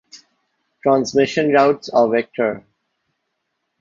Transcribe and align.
Transmission 0.81 1.51
routes 1.51 1.87
are 1.89 2.09
vector. 2.09 2.65